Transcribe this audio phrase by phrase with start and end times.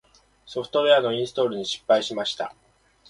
[0.47, 2.55] ソフトウェアのインストールに失敗しました。